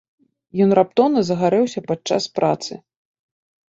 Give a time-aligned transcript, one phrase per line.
[0.65, 2.73] Ён раптоўна загарэўся падчас працы.